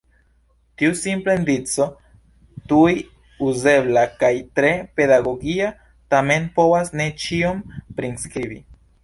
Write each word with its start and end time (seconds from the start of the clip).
Tiu 0.81 0.93
simpla 0.99 1.33
indico, 1.39 1.85
tuj 2.71 2.93
uzebla 3.49 4.07
kaj 4.25 4.33
tre 4.61 4.73
pedagogia 5.01 5.69
tamen 6.15 6.49
povas 6.57 6.93
ne 7.03 7.09
ĉion 7.27 7.63
priskribi. 8.01 8.61